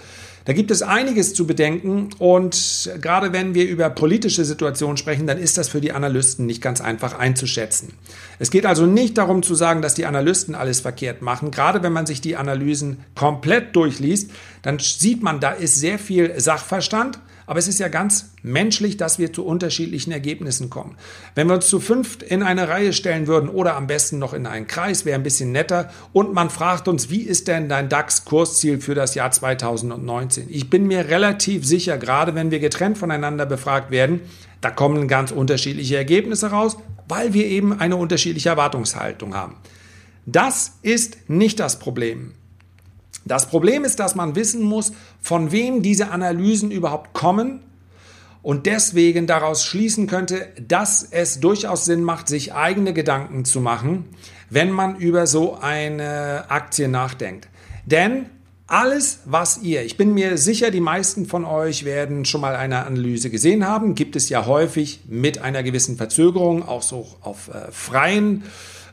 da 0.45 0.53
gibt 0.53 0.71
es 0.71 0.81
einiges 0.81 1.33
zu 1.33 1.45
bedenken 1.45 2.09
und 2.17 2.89
gerade 3.01 3.33
wenn 3.33 3.53
wir 3.53 3.67
über 3.67 3.89
politische 3.89 4.45
Situationen 4.45 4.97
sprechen, 4.97 5.27
dann 5.27 5.37
ist 5.37 5.57
das 5.57 5.69
für 5.69 5.81
die 5.81 5.91
Analysten 5.91 6.45
nicht 6.45 6.61
ganz 6.61 6.81
einfach 6.81 7.17
einzuschätzen. 7.17 7.93
Es 8.39 8.51
geht 8.51 8.65
also 8.65 8.85
nicht 8.85 9.17
darum 9.17 9.43
zu 9.43 9.53
sagen, 9.53 9.81
dass 9.81 9.93
die 9.93 10.05
Analysten 10.05 10.55
alles 10.55 10.79
verkehrt 10.79 11.21
machen. 11.21 11.51
Gerade 11.51 11.83
wenn 11.83 11.93
man 11.93 12.05
sich 12.05 12.21
die 12.21 12.35
Analysen 12.35 13.03
komplett 13.15 13.75
durchliest, 13.75 14.31
dann 14.61 14.79
sieht 14.79 15.23
man, 15.23 15.39
da 15.39 15.51
ist 15.51 15.75
sehr 15.75 15.99
viel 15.99 16.39
Sachverstand 16.39 17.19
aber 17.49 17.57
es 17.57 17.67
ist 17.67 17.79
ja 17.79 17.87
ganz 17.87 18.33
menschlich, 18.43 18.95
dass 18.97 19.17
wir 19.17 19.33
zu 19.33 19.43
unterschiedlichen 19.43 20.11
Ergebnissen 20.11 20.69
kommen. 20.69 20.97
Wenn 21.33 21.47
wir 21.47 21.55
uns 21.55 21.67
zu 21.67 21.79
fünft 21.79 22.21
in 22.21 22.43
eine 22.43 22.69
Reihe 22.69 22.93
stellen 22.93 23.25
würden 23.25 23.49
oder 23.49 23.75
am 23.75 23.87
besten 23.87 24.19
noch 24.19 24.35
in 24.35 24.45
einen 24.45 24.67
Kreis, 24.67 25.03
wäre 25.03 25.15
ein 25.15 25.23
bisschen 25.23 25.51
netter. 25.51 25.89
Und 26.13 26.31
man 26.31 26.51
fragt 26.51 26.87
uns, 26.87 27.09
wie 27.09 27.23
ist 27.23 27.47
denn 27.47 27.67
dein 27.67 27.89
DAX-Kursziel 27.89 28.79
für 28.79 28.93
das 28.93 29.15
Jahr 29.15 29.31
2019? 29.31 30.45
Ich 30.47 30.69
bin 30.69 30.85
mir 30.85 31.09
relativ 31.09 31.65
sicher, 31.65 31.97
gerade 31.97 32.35
wenn 32.35 32.51
wir 32.51 32.59
getrennt 32.59 32.99
voneinander 32.99 33.47
befragt 33.47 33.89
werden, 33.89 34.21
da 34.61 34.69
kommen 34.69 35.07
ganz 35.07 35.31
unterschiedliche 35.31 35.97
Ergebnisse 35.97 36.51
raus, 36.51 36.77
weil 37.07 37.33
wir 37.33 37.47
eben 37.47 37.79
eine 37.79 37.95
unterschiedliche 37.95 38.49
Erwartungshaltung 38.49 39.33
haben. 39.33 39.55
Das 40.27 40.73
ist 40.83 41.27
nicht 41.27 41.59
das 41.59 41.79
Problem. 41.79 42.35
Das 43.29 43.45
Problem 43.45 43.85
ist, 43.85 43.99
dass 43.99 44.15
man 44.15 44.35
wissen 44.35 44.63
muss, 44.63 44.91
von 45.21 45.51
wem 45.51 45.83
diese 45.83 46.09
Analysen 46.09 46.71
überhaupt 46.71 47.13
kommen 47.13 47.61
und 48.41 48.65
deswegen 48.65 49.27
daraus 49.27 49.63
schließen 49.63 50.07
könnte, 50.07 50.47
dass 50.59 51.03
es 51.03 51.39
durchaus 51.39 51.85
Sinn 51.85 52.03
macht, 52.03 52.27
sich 52.27 52.55
eigene 52.55 52.91
Gedanken 52.91 53.45
zu 53.45 53.61
machen, 53.61 54.05
wenn 54.49 54.71
man 54.71 54.95
über 54.95 55.27
so 55.27 55.59
eine 55.59 56.45
Aktie 56.49 56.87
nachdenkt. 56.87 57.47
Denn 57.85 58.25
alles, 58.65 59.19
was 59.25 59.59
ihr, 59.61 59.83
ich 59.83 59.95
bin 59.95 60.15
mir 60.15 60.39
sicher, 60.39 60.71
die 60.71 60.79
meisten 60.79 61.27
von 61.27 61.45
euch 61.45 61.85
werden 61.85 62.25
schon 62.25 62.41
mal 62.41 62.55
eine 62.55 62.83
Analyse 62.87 63.29
gesehen 63.29 63.67
haben, 63.67 63.93
gibt 63.93 64.15
es 64.15 64.29
ja 64.29 64.47
häufig 64.47 65.01
mit 65.07 65.39
einer 65.39 65.61
gewissen 65.61 65.97
Verzögerung, 65.97 66.67
auch 66.67 66.81
so 66.81 67.07
auf 67.21 67.49
äh, 67.49 67.71
freien 67.71 68.43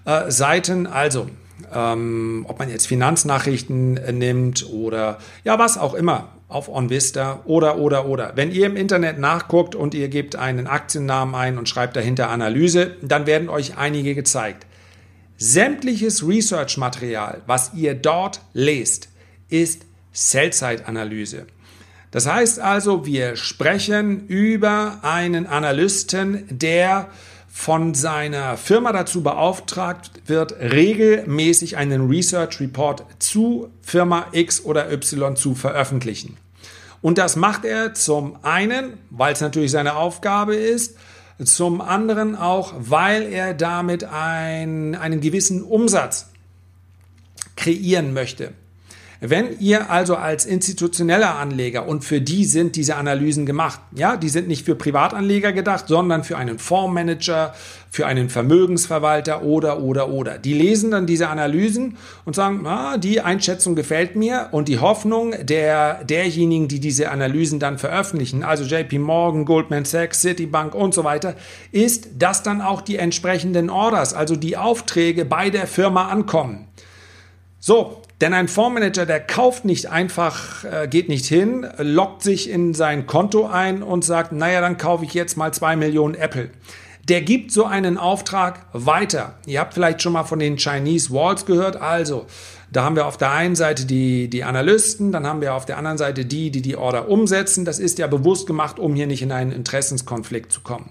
äh, 0.04 0.30
Seiten. 0.30 0.86
Also 0.86 1.28
ähm, 1.72 2.44
ob 2.48 2.58
man 2.58 2.68
jetzt 2.68 2.86
Finanznachrichten 2.86 3.96
äh, 3.96 4.12
nimmt 4.12 4.68
oder 4.70 5.18
ja, 5.44 5.58
was 5.58 5.78
auch 5.78 5.94
immer 5.94 6.28
auf 6.48 6.68
OnVista 6.68 7.40
oder, 7.44 7.78
oder, 7.78 8.06
oder. 8.06 8.32
Wenn 8.36 8.52
ihr 8.52 8.66
im 8.66 8.76
Internet 8.76 9.18
nachguckt 9.18 9.74
und 9.74 9.94
ihr 9.94 10.08
gebt 10.08 10.36
einen 10.36 10.66
Aktiennamen 10.66 11.34
ein 11.34 11.58
und 11.58 11.68
schreibt 11.68 11.96
dahinter 11.96 12.30
Analyse, 12.30 12.96
dann 13.02 13.26
werden 13.26 13.48
euch 13.48 13.76
einige 13.76 14.14
gezeigt. 14.14 14.66
Sämtliches 15.38 16.26
Research-Material, 16.26 17.42
was 17.46 17.74
ihr 17.74 17.94
dort 17.94 18.40
lest, 18.52 19.08
ist 19.48 19.82
Sell-Side-Analyse. 20.12 21.46
Das 22.10 22.26
heißt 22.26 22.60
also, 22.60 23.04
wir 23.04 23.36
sprechen 23.36 24.26
über 24.28 25.00
einen 25.02 25.46
Analysten, 25.46 26.46
der 26.48 27.08
von 27.58 27.94
seiner 27.94 28.58
Firma 28.58 28.92
dazu 28.92 29.22
beauftragt 29.22 30.10
wird, 30.26 30.60
regelmäßig 30.60 31.78
einen 31.78 32.06
Research 32.06 32.60
Report 32.60 33.06
zu 33.18 33.70
Firma 33.80 34.26
X 34.32 34.62
oder 34.62 34.92
Y 34.92 35.36
zu 35.36 35.54
veröffentlichen. 35.54 36.36
Und 37.00 37.16
das 37.16 37.34
macht 37.34 37.64
er 37.64 37.94
zum 37.94 38.36
einen, 38.44 38.98
weil 39.08 39.32
es 39.32 39.40
natürlich 39.40 39.70
seine 39.70 39.96
Aufgabe 39.96 40.54
ist, 40.54 40.96
zum 41.42 41.80
anderen 41.80 42.36
auch, 42.36 42.74
weil 42.76 43.22
er 43.22 43.54
damit 43.54 44.04
ein, 44.04 44.94
einen 44.94 45.22
gewissen 45.22 45.62
Umsatz 45.62 46.28
kreieren 47.56 48.12
möchte. 48.12 48.52
Wenn 49.20 49.58
ihr 49.60 49.90
also 49.90 50.16
als 50.16 50.44
institutioneller 50.44 51.36
Anleger 51.36 51.88
und 51.88 52.04
für 52.04 52.20
die 52.20 52.44
sind 52.44 52.76
diese 52.76 52.96
Analysen 52.96 53.46
gemacht, 53.46 53.80
ja, 53.94 54.16
die 54.16 54.28
sind 54.28 54.46
nicht 54.46 54.66
für 54.66 54.74
Privatanleger 54.74 55.52
gedacht, 55.52 55.88
sondern 55.88 56.22
für 56.22 56.36
einen 56.36 56.58
Fondsmanager, 56.58 57.54
für 57.88 58.06
einen 58.06 58.28
Vermögensverwalter 58.28 59.42
oder 59.42 59.80
oder 59.80 60.10
oder. 60.10 60.38
Die 60.38 60.52
lesen 60.52 60.90
dann 60.90 61.06
diese 61.06 61.28
Analysen 61.28 61.96
und 62.26 62.36
sagen, 62.36 62.66
ah, 62.66 62.98
die 62.98 63.22
Einschätzung 63.22 63.74
gefällt 63.74 64.16
mir 64.16 64.48
und 64.50 64.68
die 64.68 64.80
Hoffnung 64.80 65.34
der 65.42 66.04
derjenigen, 66.04 66.68
die 66.68 66.80
diese 66.80 67.10
Analysen 67.10 67.58
dann 67.58 67.78
veröffentlichen, 67.78 68.44
also 68.44 68.64
JP 68.64 68.98
Morgan, 68.98 69.46
Goldman 69.46 69.86
Sachs, 69.86 70.20
Citibank 70.20 70.74
und 70.74 70.92
so 70.92 71.04
weiter, 71.04 71.36
ist, 71.72 72.08
dass 72.18 72.42
dann 72.42 72.60
auch 72.60 72.82
die 72.82 72.96
entsprechenden 72.96 73.70
Orders, 73.70 74.12
also 74.12 74.36
die 74.36 74.58
Aufträge 74.58 75.24
bei 75.24 75.48
der 75.48 75.66
Firma 75.66 76.08
ankommen. 76.08 76.68
So, 77.58 78.02
denn 78.20 78.32
ein 78.32 78.48
Fondsmanager, 78.48 79.04
der 79.04 79.20
kauft 79.20 79.64
nicht 79.66 79.90
einfach, 79.90 80.64
äh, 80.64 80.88
geht 80.88 81.08
nicht 81.08 81.26
hin, 81.26 81.66
lockt 81.78 82.22
sich 82.22 82.48
in 82.48 82.72
sein 82.72 83.06
Konto 83.06 83.46
ein 83.46 83.82
und 83.82 84.04
sagt, 84.04 84.32
naja, 84.32 84.60
dann 84.62 84.78
kaufe 84.78 85.04
ich 85.04 85.12
jetzt 85.12 85.36
mal 85.36 85.52
zwei 85.52 85.76
Millionen 85.76 86.14
Apple. 86.14 86.50
Der 87.08 87.20
gibt 87.20 87.52
so 87.52 87.66
einen 87.66 87.98
Auftrag 87.98 88.66
weiter. 88.72 89.34
Ihr 89.46 89.60
habt 89.60 89.74
vielleicht 89.74 90.02
schon 90.02 90.14
mal 90.14 90.24
von 90.24 90.38
den 90.38 90.56
Chinese 90.56 91.10
Walls 91.10 91.46
gehört. 91.46 91.76
Also, 91.76 92.26
da 92.72 92.84
haben 92.84 92.96
wir 92.96 93.06
auf 93.06 93.16
der 93.16 93.30
einen 93.30 93.54
Seite 93.54 93.84
die, 93.84 94.28
die 94.28 94.42
Analysten, 94.42 95.12
dann 95.12 95.26
haben 95.26 95.40
wir 95.40 95.54
auf 95.54 95.66
der 95.66 95.78
anderen 95.78 95.98
Seite 95.98 96.24
die, 96.24 96.50
die 96.50 96.62
die 96.62 96.76
Order 96.76 97.08
umsetzen. 97.08 97.64
Das 97.64 97.78
ist 97.78 97.98
ja 97.98 98.06
bewusst 98.06 98.46
gemacht, 98.46 98.78
um 98.78 98.94
hier 98.94 99.06
nicht 99.06 99.22
in 99.22 99.30
einen 99.30 99.52
Interessenskonflikt 99.52 100.50
zu 100.50 100.62
kommen. 100.62 100.90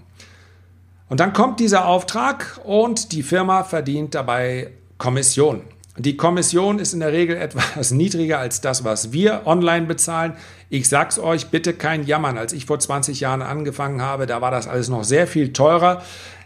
Und 1.10 1.20
dann 1.20 1.34
kommt 1.34 1.60
dieser 1.60 1.86
Auftrag 1.86 2.62
und 2.64 3.12
die 3.12 3.24
Firma 3.24 3.64
verdient 3.64 4.16
dabei 4.16 4.72
Kommission. 4.98 5.62
Die 5.98 6.18
Kommission 6.18 6.80
ist 6.80 6.94
in 6.94 7.00
der 7.00 7.14
Regel 7.14 7.38
etwas 7.38 7.92
niedriger 7.92 8.40
als 8.40 8.60
das, 8.60 8.84
was 8.84 9.14
wir 9.14 9.44
online 9.46 9.86
bezahlen. 9.86 10.34
Ich 10.70 10.90
sag's 10.90 11.18
euch, 11.18 11.48
bitte 11.48 11.74
kein 11.74 12.04
Jammern. 12.04 12.38
Als 12.38 12.52
ich 12.52 12.66
vor 12.66 12.80
20 12.80 13.22
Jahren 13.22 13.42
angefangen 13.42 14.02
habe, 14.02 14.26
da 14.26 14.42
war 14.42 14.52
das 14.52 14.68
alles 14.68 14.90
noch 14.90 15.06
sehr 15.06 15.26
viel 15.26 15.54
teurer. 15.54 16.02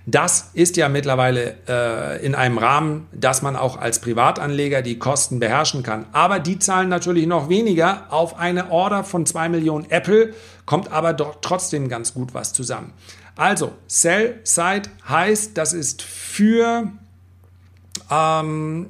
Das 0.05 0.51
ist 0.53 0.77
ja 0.77 0.87
mittlerweile 0.87 1.55
äh, 1.67 2.23
in 2.25 2.35
einem 2.35 2.57
Rahmen, 2.57 3.07
dass 3.11 3.41
man 3.41 3.55
auch 3.55 3.77
als 3.77 3.99
Privatanleger 3.99 4.81
die 4.81 4.99
Kosten 4.99 5.39
beherrschen 5.39 5.83
kann. 5.83 6.05
Aber 6.11 6.39
die 6.39 6.59
zahlen 6.59 6.89
natürlich 6.89 7.27
noch 7.27 7.49
weniger. 7.49 8.05
Auf 8.09 8.37
eine 8.37 8.71
Order 8.71 9.03
von 9.03 9.25
2 9.25 9.49
Millionen 9.49 9.89
Apple 9.89 10.33
kommt 10.65 10.91
aber 10.91 11.13
doch 11.13 11.37
trotzdem 11.41 11.89
ganz 11.89 12.13
gut 12.13 12.33
was 12.33 12.53
zusammen. 12.53 12.93
Also, 13.35 13.73
Sell-Side 13.87 14.89
heißt, 15.07 15.57
das 15.57 15.73
ist 15.73 16.01
für 16.01 16.91
ähm, 18.11 18.87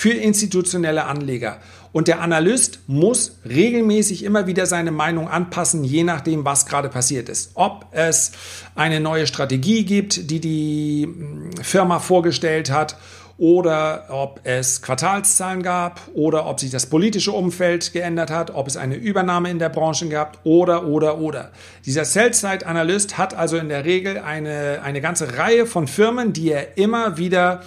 für 0.00 0.14
institutionelle 0.14 1.04
Anleger. 1.04 1.58
Und 1.92 2.08
der 2.08 2.22
Analyst 2.22 2.80
muss 2.86 3.36
regelmäßig 3.46 4.24
immer 4.24 4.46
wieder 4.46 4.64
seine 4.64 4.92
Meinung 4.92 5.28
anpassen, 5.28 5.84
je 5.84 6.04
nachdem, 6.04 6.46
was 6.46 6.64
gerade 6.64 6.88
passiert 6.88 7.28
ist. 7.28 7.50
Ob 7.52 7.84
es 7.90 8.32
eine 8.74 8.98
neue 8.98 9.26
Strategie 9.26 9.84
gibt, 9.84 10.30
die 10.30 10.40
die 10.40 11.02
hm, 11.02 11.50
Firma 11.62 11.98
vorgestellt 11.98 12.70
hat, 12.70 12.96
oder 13.36 14.06
ob 14.08 14.40
es 14.44 14.80
Quartalszahlen 14.80 15.62
gab, 15.62 16.00
oder 16.14 16.46
ob 16.46 16.60
sich 16.60 16.70
das 16.70 16.86
politische 16.86 17.32
Umfeld 17.32 17.92
geändert 17.92 18.30
hat, 18.30 18.54
ob 18.54 18.68
es 18.68 18.78
eine 18.78 18.94
Übernahme 18.94 19.50
in 19.50 19.58
der 19.58 19.68
Branche 19.68 20.08
gab, 20.08 20.38
oder, 20.44 20.86
oder, 20.86 21.18
oder. 21.18 21.50
Dieser 21.84 22.06
Sell-Side-Analyst 22.06 23.18
hat 23.18 23.34
also 23.34 23.58
in 23.58 23.68
der 23.68 23.84
Regel 23.84 24.16
eine, 24.16 24.80
eine 24.82 25.02
ganze 25.02 25.36
Reihe 25.36 25.66
von 25.66 25.86
Firmen, 25.86 26.32
die 26.32 26.52
er 26.52 26.78
immer 26.78 27.18
wieder 27.18 27.60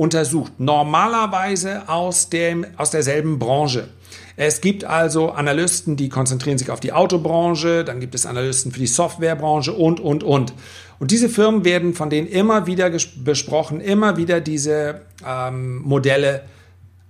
untersucht. 0.00 0.52
Normalerweise 0.58 1.86
aus, 1.86 2.30
dem, 2.30 2.64
aus 2.78 2.90
derselben 2.90 3.38
Branche. 3.38 3.88
Es 4.34 4.62
gibt 4.62 4.82
also 4.82 5.32
Analysten, 5.32 5.96
die 5.96 6.08
konzentrieren 6.08 6.56
sich 6.56 6.70
auf 6.70 6.80
die 6.80 6.94
Autobranche, 6.94 7.84
dann 7.84 8.00
gibt 8.00 8.14
es 8.14 8.24
Analysten 8.24 8.72
für 8.72 8.78
die 8.78 8.86
Softwarebranche 8.86 9.74
und, 9.74 10.00
und, 10.00 10.24
und. 10.24 10.54
Und 11.00 11.10
diese 11.10 11.28
Firmen 11.28 11.66
werden 11.66 11.92
von 11.92 12.08
denen 12.08 12.26
immer 12.26 12.66
wieder 12.66 12.90
besprochen, 13.16 13.82
immer 13.82 14.16
wieder 14.16 14.40
diese 14.40 15.02
ähm, 15.26 15.82
Modelle 15.82 16.44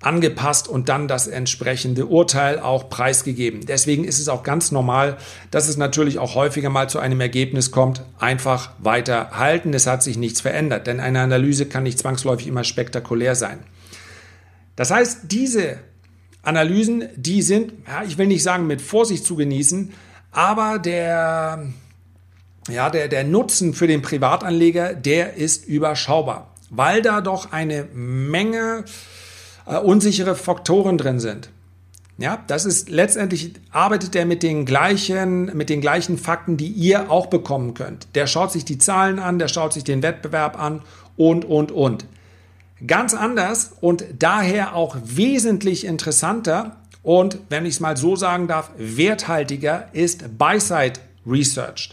angepasst 0.01 0.67
und 0.67 0.89
dann 0.89 1.09
das 1.09 1.27
entsprechende 1.27 2.07
Urteil 2.07 2.59
auch 2.59 2.89
preisgegeben. 2.89 3.67
Deswegen 3.67 4.05
ist 4.05 4.19
es 4.19 4.29
auch 4.29 4.43
ganz 4.43 4.73
normal, 4.73 5.19
dass 5.51 5.69
es 5.69 5.77
natürlich 5.77 6.19
auch 6.19 6.35
häufiger 6.35 6.71
mal 6.71 6.89
zu 6.89 6.99
einem 6.99 7.21
Ergebnis 7.21 7.71
kommt, 7.71 8.03
einfach 8.19 8.73
weiter 8.79 9.33
halten. 9.33 9.75
Es 9.75 9.87
hat 9.87 10.03
sich 10.03 10.17
nichts 10.17 10.41
verändert, 10.41 10.87
denn 10.87 11.01
eine 11.01 11.21
Analyse 11.21 11.67
kann 11.67 11.83
nicht 11.83 11.99
zwangsläufig 11.99 12.47
immer 12.47 12.65
spektakulär 12.65 13.35
sein. 13.35 13.61
Das 14.75 14.91
heißt, 14.91 15.25
diese 15.25 15.79
Analysen, 16.43 17.05
die 17.17 17.43
sind, 17.43 17.75
ja, 17.87 18.03
ich 18.03 18.17
will 18.17 18.27
nicht 18.27 18.43
sagen 18.43 18.67
mit 18.67 18.81
Vorsicht 18.81 19.27
zu 19.27 19.37
genießen, 19.37 19.93
aber 20.33 20.79
der, 20.79 21.67
ja, 22.71 22.89
der, 22.89 23.09
der 23.09 23.25
Nutzen 23.25 23.75
für 23.75 23.87
den 23.87 24.01
Privatanleger, 24.01 24.95
der 24.95 25.35
ist 25.35 25.67
überschaubar, 25.67 26.55
weil 26.71 27.03
da 27.03 27.21
doch 27.21 27.53
eine 27.53 27.85
Menge 27.93 28.87
äh, 29.67 29.77
unsichere 29.77 30.35
Faktoren 30.35 30.99
drin 30.99 31.21
sind. 31.21 31.51
Ja, 32.19 32.45
das 32.49 32.67
ist 32.67 32.91
letztendlich 32.91 33.55
arbeitet 33.71 34.15
er 34.15 34.27
mit 34.27 34.43
den 34.43 34.67
gleichen, 34.67 35.57
mit 35.57 35.71
den 35.71 35.81
gleichen 35.81 36.19
Fakten, 36.19 36.59
die 36.59 36.69
ihr 36.69 37.11
auch 37.11 37.29
bekommen 37.29 37.73
könnt. 37.73 38.09
Der 38.15 38.27
schaut 38.27 38.53
sich 38.53 38.67
die 38.67 38.77
Zahlen 38.77 39.19
an, 39.19 39.39
der 39.39 39.49
schaut 39.49 39.73
sich 39.73 39.85
den 39.85 40.03
Wettbewerb 40.03 40.61
an 40.61 40.83
und, 41.17 41.47
und, 41.47 41.73
und. 41.73 42.05
Ganz 42.87 43.15
anders 43.15 43.73
und 43.81 44.05
daher 44.19 44.75
auch 44.75 44.97
wesentlich 45.03 45.87
interessanter 45.87 46.77
und, 47.03 47.39
wenn 47.49 47.65
ich 47.65 47.75
es 47.75 47.81
mal 47.81 47.97
so 47.97 48.17
sagen 48.17 48.49
darf, 48.49 48.71
werthaltiger 48.77 49.89
ist 49.93 50.37
Buy-Side 50.37 51.01
Research. 51.27 51.91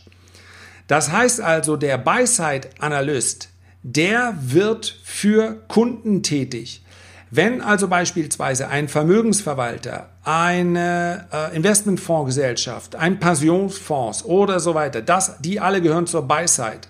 Das 0.88 1.12
heißt 1.12 1.42
also, 1.42 1.78
der 1.78 1.98
Buy-Side-Analyst, 1.98 3.50
der 3.84 4.38
wird 4.42 5.00
für 5.04 5.64
Kunden 5.68 6.24
tätig. 6.24 6.82
Wenn 7.30 7.62
also 7.62 7.88
beispielsweise 7.90 8.70
ein 8.70 8.88
Vermögensverwalter, 8.88 10.10
eine 10.24 11.28
äh, 11.34 11.56
Investmentfondsgesellschaft, 11.56 12.96
ein 12.96 13.20
Pensionsfonds 13.20 14.24
oder 14.24 14.60
so 14.60 14.76
weiter, 14.76 15.02
das, 15.02 15.38
die 15.40 15.60
alle 15.60 15.82
gehören 15.82 16.08
zur 16.08 16.22
Buy-Side. 16.22 16.88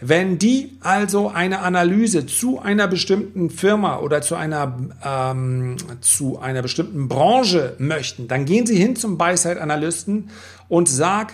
Wenn 0.00 0.38
die 0.38 0.76
also 0.80 1.28
eine 1.28 1.60
Analyse 1.60 2.26
zu 2.26 2.60
einer 2.60 2.86
bestimmten 2.86 3.50
Firma 3.50 3.98
oder 3.98 4.22
zu 4.22 4.36
einer, 4.36 4.76
ähm, 5.04 5.76
zu 6.00 6.38
einer 6.38 6.62
bestimmten 6.62 7.08
Branche 7.08 7.74
möchten, 7.78 8.28
dann 8.28 8.44
gehen 8.44 8.66
sie 8.66 8.76
hin 8.76 8.96
zum 8.96 9.18
Buy-Side-Analysten 9.18 10.30
und 10.68 10.88
sag, 10.88 11.32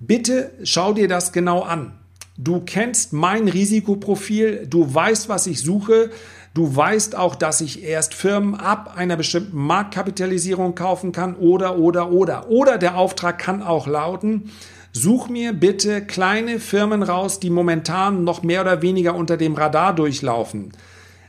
bitte 0.00 0.52
schau 0.64 0.92
dir 0.92 1.08
das 1.08 1.32
genau 1.32 1.62
an. 1.62 1.92
Du 2.38 2.60
kennst 2.60 3.12
mein 3.12 3.48
Risikoprofil, 3.48 4.66
du 4.66 4.92
weißt, 4.92 5.28
was 5.28 5.46
ich 5.46 5.60
suche, 5.60 6.10
Du 6.56 6.74
weißt 6.74 7.16
auch, 7.16 7.34
dass 7.34 7.60
ich 7.60 7.82
erst 7.82 8.14
Firmen 8.14 8.54
ab 8.54 8.94
einer 8.96 9.18
bestimmten 9.18 9.58
Marktkapitalisierung 9.58 10.74
kaufen 10.74 11.12
kann 11.12 11.36
oder, 11.36 11.76
oder, 11.76 12.10
oder. 12.10 12.48
Oder 12.48 12.78
der 12.78 12.96
Auftrag 12.96 13.38
kann 13.38 13.62
auch 13.62 13.86
lauten, 13.86 14.50
such 14.90 15.28
mir 15.28 15.52
bitte 15.52 16.00
kleine 16.00 16.58
Firmen 16.58 17.02
raus, 17.02 17.40
die 17.40 17.50
momentan 17.50 18.24
noch 18.24 18.42
mehr 18.42 18.62
oder 18.62 18.80
weniger 18.80 19.14
unter 19.14 19.36
dem 19.36 19.54
Radar 19.54 19.94
durchlaufen. 19.94 20.72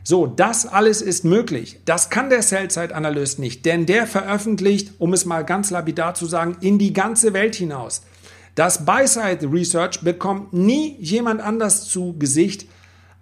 So, 0.01 0.27
das 0.27 0.65
alles 0.65 1.01
ist 1.01 1.25
möglich. 1.25 1.81
Das 1.83 2.09
kann 2.09 2.29
der 2.29 2.41
Sell-Side-Analyst 2.41 3.37
nicht, 3.39 3.65
denn 3.65 3.85
der 3.85 4.07
veröffentlicht, 4.07 4.93
um 4.97 5.11
es 5.11 5.25
mal 5.25 5.43
ganz 5.43 5.71
lapidar 5.71 6.13
zu 6.13 6.25
sagen, 6.25 6.55
in 6.61 6.79
die 6.79 6.93
ganze 6.93 7.33
Welt 7.33 7.55
hinaus. 7.55 8.01
Das 8.55 8.85
Buy-Side-Research 8.85 9.99
bekommt 10.03 10.53
nie 10.53 10.95
jemand 11.01 11.41
anders 11.41 11.89
zu 11.89 12.17
Gesicht, 12.17 12.65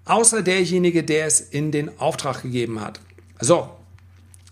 außer 0.05 0.41
derjenige, 0.41 1.03
der 1.03 1.25
es 1.25 1.41
in 1.41 1.71
den 1.71 2.00
Auftrag 2.00 2.43
gegeben 2.43 2.81
hat. 2.81 3.01
So, 3.39 3.69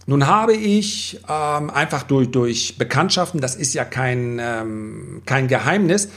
nun 0.05 0.27
habe 0.27 0.53
ich 0.53 1.19
ähm, 1.29 1.69
einfach 1.69 2.03
durch, 2.03 2.29
durch 2.29 2.77
Bekanntschaften, 2.77 3.39
das 3.39 3.55
ist 3.55 3.73
ja 3.73 3.85
kein, 3.85 4.39
ähm, 4.41 5.21
kein 5.25 5.47
Geheimnis, 5.47 6.09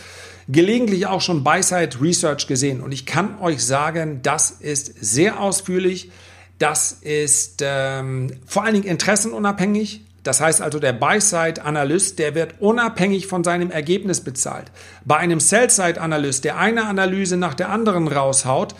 gelegentlich 0.48 1.06
auch 1.06 1.20
schon 1.20 1.44
Buy-Side 1.44 2.00
Research 2.00 2.46
gesehen. 2.48 2.80
Und 2.80 2.92
ich 2.92 3.06
kann 3.06 3.38
euch 3.40 3.64
sagen, 3.64 4.20
das 4.22 4.50
ist 4.50 4.92
sehr 5.00 5.40
ausführlich. 5.40 6.10
Das 6.58 6.92
ist 7.02 7.62
ähm, 7.62 8.32
vor 8.46 8.64
allen 8.64 8.74
Dingen 8.74 8.86
interessenunabhängig. 8.86 10.02
Das 10.22 10.40
heißt 10.40 10.62
also, 10.62 10.80
der 10.80 10.92
Buy-Side-Analyst, 10.92 12.18
der 12.18 12.34
wird 12.34 12.54
unabhängig 12.58 13.28
von 13.28 13.44
seinem 13.44 13.70
Ergebnis 13.70 14.20
bezahlt. 14.22 14.72
Bei 15.04 15.18
einem 15.18 15.38
Sell-Side-Analyst, 15.38 16.44
der 16.44 16.58
eine 16.58 16.86
Analyse 16.86 17.36
nach 17.36 17.54
der 17.54 17.68
anderen 17.68 18.08
raushaut, 18.08 18.74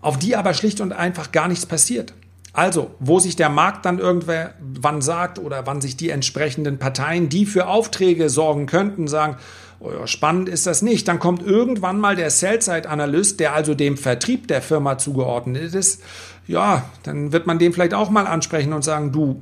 auf 0.00 0.18
die 0.18 0.36
aber 0.36 0.54
schlicht 0.54 0.80
und 0.80 0.92
einfach 0.92 1.32
gar 1.32 1.48
nichts 1.48 1.66
passiert. 1.66 2.14
Also, 2.52 2.90
wo 2.98 3.20
sich 3.20 3.36
der 3.36 3.50
Markt 3.50 3.84
dann 3.84 3.98
irgendwann 3.98 5.00
sagt 5.00 5.38
oder 5.38 5.66
wann 5.66 5.80
sich 5.80 5.96
die 5.96 6.10
entsprechenden 6.10 6.78
Parteien, 6.78 7.28
die 7.28 7.46
für 7.46 7.68
Aufträge 7.68 8.30
sorgen 8.30 8.66
könnten, 8.66 9.06
sagen, 9.06 9.36
oh 9.80 9.92
ja, 9.92 10.06
spannend 10.06 10.48
ist 10.48 10.66
das 10.66 10.82
nicht, 10.82 11.06
dann 11.06 11.18
kommt 11.18 11.42
irgendwann 11.42 12.00
mal 12.00 12.16
der 12.16 12.30
Sell-Side-Analyst, 12.30 13.38
der 13.38 13.54
also 13.54 13.74
dem 13.74 13.96
Vertrieb 13.96 14.48
der 14.48 14.62
Firma 14.62 14.98
zugeordnet 14.98 15.74
ist, 15.74 16.02
ja, 16.46 16.88
dann 17.02 17.32
wird 17.32 17.46
man 17.46 17.58
den 17.58 17.72
vielleicht 17.72 17.94
auch 17.94 18.10
mal 18.10 18.26
ansprechen 18.26 18.72
und 18.72 18.82
sagen, 18.82 19.12
du, 19.12 19.40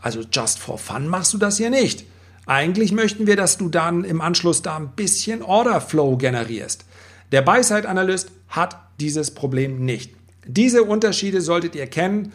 also 0.00 0.20
just 0.32 0.58
for 0.58 0.78
fun 0.78 1.08
machst 1.08 1.34
du 1.34 1.38
das 1.38 1.58
hier 1.58 1.70
nicht. 1.70 2.06
Eigentlich 2.46 2.92
möchten 2.92 3.26
wir, 3.26 3.36
dass 3.36 3.58
du 3.58 3.68
dann 3.68 4.04
im 4.04 4.22
Anschluss 4.22 4.62
da 4.62 4.76
ein 4.76 4.92
bisschen 4.96 5.42
Order 5.42 5.82
Flow 5.82 6.16
generierst. 6.16 6.86
Der 7.30 7.42
Buy-Side-Analyst 7.42 8.30
hat 8.48 8.78
dieses 9.00 9.32
Problem 9.32 9.84
nicht. 9.84 10.14
Diese 10.46 10.82
Unterschiede 10.82 11.40
solltet 11.40 11.74
ihr 11.74 11.86
kennen. 11.86 12.32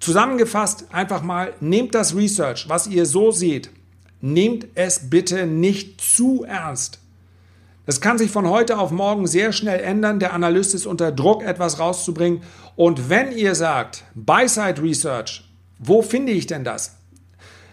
Zusammengefasst 0.00 0.86
einfach 0.92 1.22
mal, 1.22 1.52
nehmt 1.60 1.94
das 1.94 2.16
Research, 2.16 2.68
was 2.68 2.88
ihr 2.88 3.06
so 3.06 3.30
seht, 3.30 3.70
nehmt 4.20 4.66
es 4.74 5.10
bitte 5.10 5.46
nicht 5.46 6.00
zu 6.00 6.44
ernst. 6.44 6.98
Das 7.86 8.00
kann 8.00 8.18
sich 8.18 8.30
von 8.30 8.48
heute 8.48 8.78
auf 8.78 8.90
morgen 8.92 9.26
sehr 9.26 9.52
schnell 9.52 9.80
ändern. 9.80 10.20
Der 10.20 10.32
Analyst 10.32 10.74
ist 10.74 10.86
unter 10.86 11.10
Druck, 11.10 11.42
etwas 11.42 11.80
rauszubringen. 11.80 12.42
Und 12.76 13.10
wenn 13.10 13.32
ihr 13.36 13.54
sagt, 13.54 14.04
Buy-Side 14.14 14.80
Research, 14.82 15.44
wo 15.78 16.00
finde 16.02 16.32
ich 16.32 16.46
denn 16.46 16.64
das? 16.64 16.96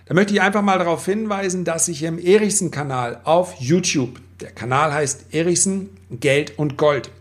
Da 0.06 0.16
möchte 0.16 0.34
ich 0.34 0.42
einfach 0.42 0.64
mal 0.64 0.80
darauf 0.80 1.06
hinweisen, 1.06 1.64
dass 1.64 1.88
ich 1.88 2.02
im 2.02 2.18
Erichsen-Kanal 2.18 3.22
auf 3.24 3.54
YouTube, 3.60 4.20
der 4.40 4.50
Kanal 4.52 4.92
heißt 4.92 5.32
Erichsen 5.32 5.90
Geld 6.10 6.58
und 6.58 6.78
Gold, 6.78 7.12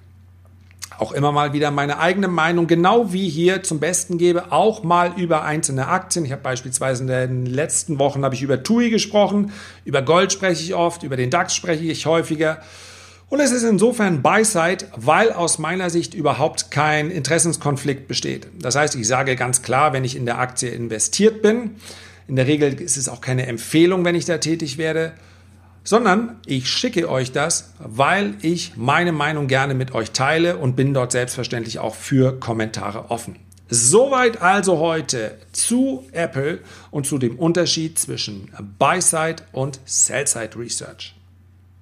auch 0.99 1.13
immer 1.13 1.33
mal 1.33 1.53
wieder 1.53 1.71
meine 1.71 1.99
eigene 1.99 2.29
Meinung, 2.29 2.67
genau 2.67 3.13
wie 3.13 3.29
hier 3.29 3.63
zum 3.63 3.81
Besten 3.81 4.19
gebe, 4.19 4.53
auch 4.53 4.83
mal 4.83 5.13
über 5.17 5.45
einzelne 5.45 5.87
Aktien. 5.87 6.25
Ich 6.25 6.33
habe 6.33 6.43
beispielsweise 6.43 7.03
in 7.03 7.09
den 7.09 7.47
letzten 7.47 7.99
Wochen 7.99 8.25
habe 8.25 8.35
ich 8.35 8.43
über 8.43 8.63
TUI 8.63 8.91
gesprochen, 8.91 9.53
über 9.85 10.03
Gold 10.03 10.33
spreche 10.33 10.63
ich 10.63 10.75
oft, 10.75 11.05
über 11.05 11.17
den 11.17 11.31
DAX 11.31 11.55
spreche 11.55 11.85
ich 11.85 12.07
häufiger. 12.07 12.61
Und 13.29 13.41
es 13.41 13.53
ist 13.53 13.63
insofern 13.63 14.23
Buy-Side, 14.23 14.87
weil 14.97 15.33
aus 15.33 15.59
meiner 15.59 15.91
Sicht 15.91 16.15
überhaupt 16.15 16.71
kein 16.71 17.11
Interessenskonflikt 17.11 18.09
besteht. 18.09 18.49
Das 18.59 18.75
heißt, 18.75 18.97
ich 18.97 19.07
sage 19.07 19.37
ganz 19.37 19.63
klar, 19.63 19.93
wenn 19.93 20.03
ich 20.03 20.17
in 20.17 20.25
der 20.25 20.39
Aktie 20.39 20.71
investiert 20.71 21.43
bin, 21.43 21.77
in 22.27 22.37
der 22.37 22.47
Regel 22.47 22.81
ist 22.81 22.97
es 22.97 23.09
auch 23.09 23.21
keine 23.21 23.47
Empfehlung, 23.47 24.05
wenn 24.05 24.15
ich 24.15 24.25
da 24.25 24.39
tätig 24.39 24.79
werde, 24.79 25.13
sondern 25.89 26.37
ich 26.45 26.69
schicke 26.69 27.09
euch 27.09 27.33
das, 27.33 27.73
weil 27.79 28.35
ich 28.43 28.77
meine 28.77 29.11
Meinung 29.11 29.47
gerne 29.47 29.73
mit 29.73 29.95
euch 29.95 30.11
teile 30.11 30.59
und 30.59 30.77
bin 30.77 30.93
dort 30.93 31.13
selbstverständlich 31.13 31.79
auch 31.79 31.95
für 31.95 32.39
Kommentare 32.39 33.11
offen. 33.11 33.37
Soweit 33.71 34.43
also 34.43 34.81
heute 34.81 35.39
zu 35.53 36.05
Apple 36.13 36.59
und 36.91 37.07
zu 37.07 37.17
dem 37.17 37.39
Unterschied 37.39 37.99
zwischen 37.99 38.51
Buy-Side 38.79 39.45
und 39.53 39.81
Sell-Side 39.87 40.59
Research. 40.59 41.15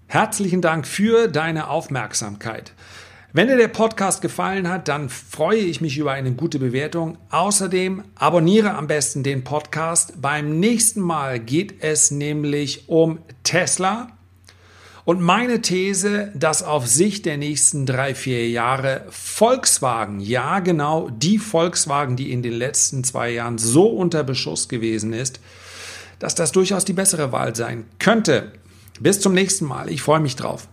Herzlichen 0.07 0.63
Dank 0.63 0.87
für 0.87 1.27
deine 1.27 1.69
Aufmerksamkeit. 1.69 2.75
Wenn 3.37 3.49
dir 3.49 3.59
der 3.59 3.69
Podcast 3.69 4.23
gefallen 4.23 4.67
hat, 4.67 4.89
dann 4.89 5.11
freue 5.11 5.59
ich 5.59 5.83
mich 5.83 5.99
über 5.99 6.13
eine 6.13 6.33
gute 6.33 6.59
Bewertung. 6.59 7.19
Außerdem 7.29 8.03
abonniere 8.15 8.73
am 8.73 8.87
besten 8.87 9.23
den 9.23 9.45
Podcast. 9.45 10.23
Beim 10.23 10.59
nächsten 10.59 11.03
Mal 11.03 11.39
geht 11.39 11.83
es 11.83 12.11
nämlich 12.11 12.89
um 12.89 13.19
Tesla 13.43 14.09
und 15.05 15.21
meine 15.21 15.61
These, 15.61 16.33
dass 16.35 16.63
auf 16.63 16.87
Sicht 16.87 17.27
der 17.27 17.37
nächsten 17.37 17.85
drei, 17.85 18.15
vier 18.15 18.49
Jahre 18.49 19.05
Volkswagen, 19.11 20.19
ja 20.19 20.61
genau, 20.61 21.11
die 21.11 21.37
Volkswagen, 21.37 22.17
die 22.17 22.33
in 22.33 22.43
den 22.43 22.55
letzten 22.55 23.05
zwei 23.05 23.33
Jahren 23.33 23.59
so 23.59 23.87
unter 23.87 24.25
Beschuss 24.25 24.67
gewesen 24.67 25.13
ist, 25.13 25.41
dass 26.21 26.35
das 26.37 26.53
durchaus 26.53 26.87
die 26.87 26.95
bessere 26.95 27.33
Wahl 27.33 27.55
sein 27.55 27.85
könnte. 27.99 28.53
Bis 28.99 29.21
zum 29.21 29.35
nächsten 29.35 29.67
Mal. 29.67 29.91
Ich 29.91 30.01
freue 30.01 30.21
mich 30.21 30.37
drauf. 30.37 30.69